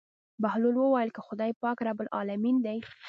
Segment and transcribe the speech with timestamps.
[0.41, 2.77] بهلول وويل که خداى پاک رب العلمين دى.